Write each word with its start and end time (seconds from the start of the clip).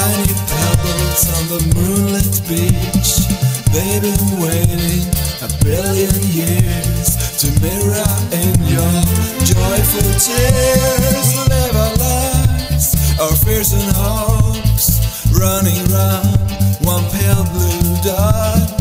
Tiny 0.00 0.32
pebbles 0.48 1.28
on 1.36 1.44
the 1.52 1.60
moonlit 1.76 2.40
beach. 2.48 3.20
They've 3.68 4.00
been 4.00 4.40
waiting 4.40 5.04
a 5.44 5.48
billion 5.60 6.16
years 6.32 7.36
to 7.36 7.52
mirror 7.60 8.08
in 8.32 8.56
your 8.64 8.96
joyful 9.44 10.08
tears. 10.16 11.36
Live 11.52 11.76
our 11.76 11.94
lives, 12.00 12.96
our 13.20 13.36
fears 13.44 13.74
and 13.74 13.92
hopes, 13.94 15.04
running 15.36 15.84
round 15.92 16.48
one 16.80 17.04
pale 17.12 17.44
blue 17.52 17.92
dot. 18.00 18.72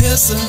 Hills 0.00 0.30
and 0.32 0.40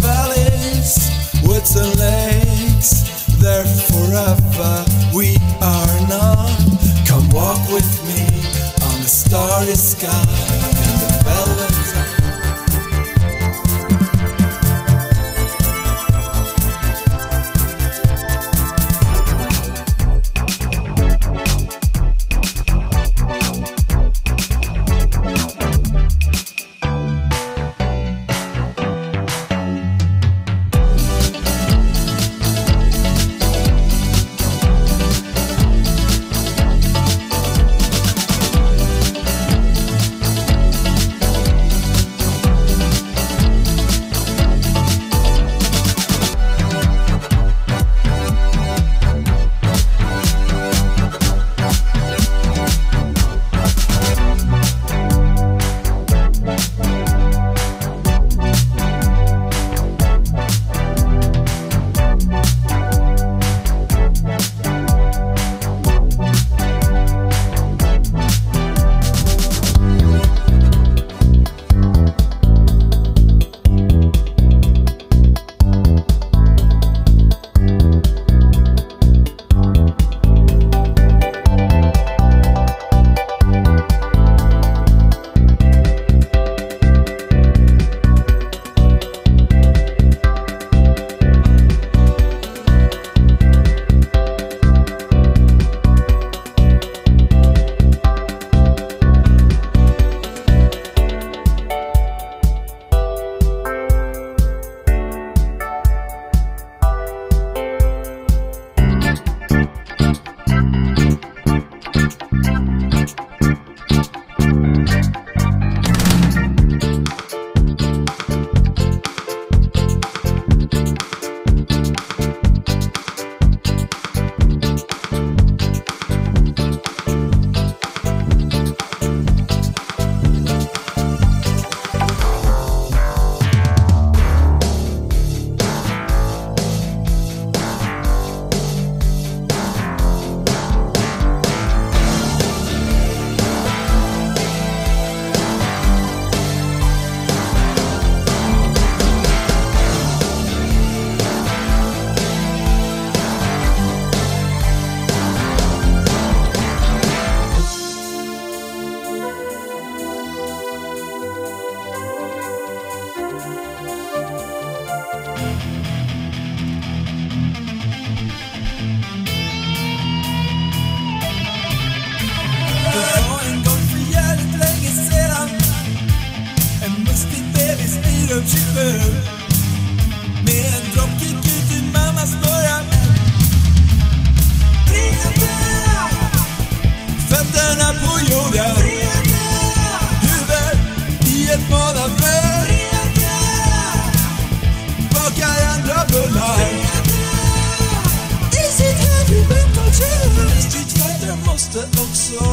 måste 201.74 202.02
också. 202.02 202.44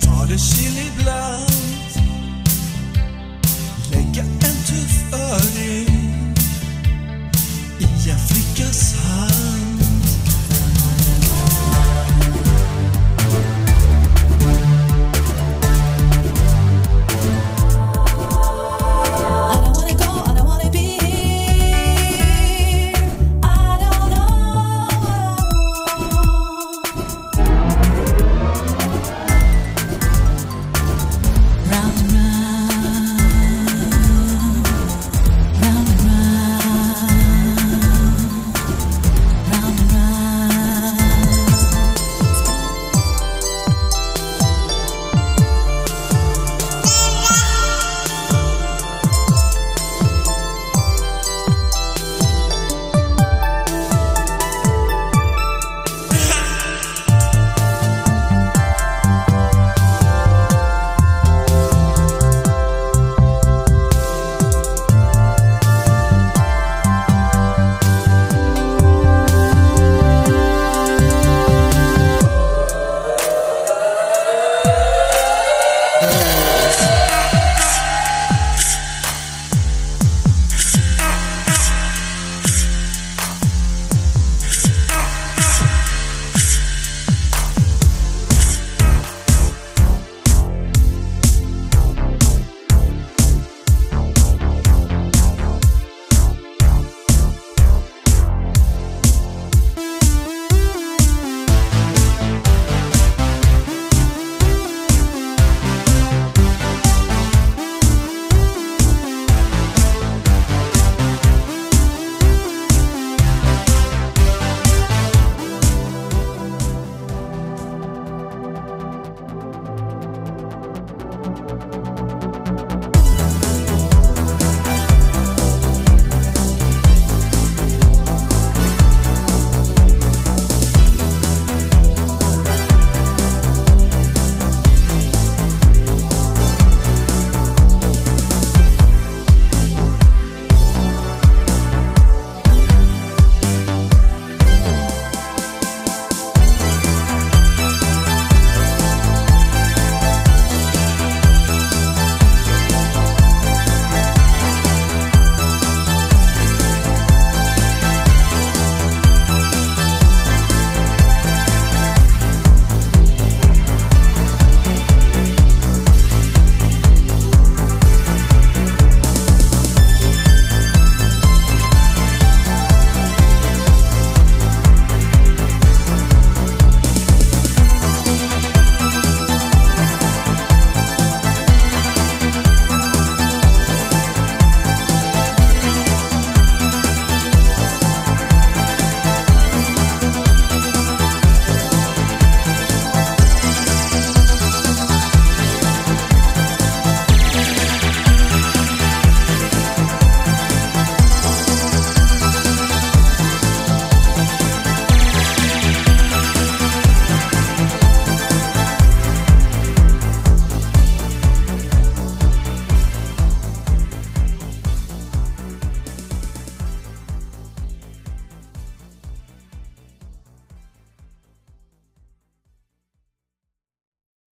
Ta 0.00 0.24
det 0.24 0.38
chill 0.38 0.78
ibland. 0.78 1.35